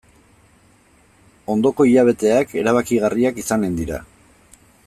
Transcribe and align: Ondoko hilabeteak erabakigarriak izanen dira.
Ondoko 1.55 1.87
hilabeteak 1.91 2.57
erabakigarriak 2.65 3.41
izanen 3.45 3.81
dira. 3.83 4.05